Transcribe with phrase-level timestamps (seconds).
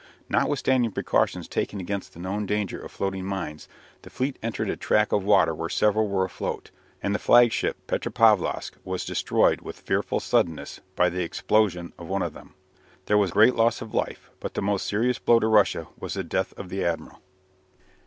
[0.29, 3.67] Notwithstanding precautions taken against the known danger of floating mines,
[4.01, 6.71] the fleet entered a tract of water where several were afloat,
[7.03, 12.33] and the flagship "Petropavlosk" was destroyed with fearful suddenness by the explosion of one of
[12.33, 12.55] them.
[13.05, 16.23] There was great loss of life, but the most serious blow to Russia was the
[16.23, 17.21] death of the admiral.